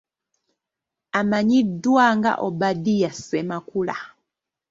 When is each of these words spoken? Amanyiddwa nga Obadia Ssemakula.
Amanyiddwa 1.19 2.05
nga 2.17 2.31
Obadia 2.47 3.11
Ssemakula. 3.15 3.95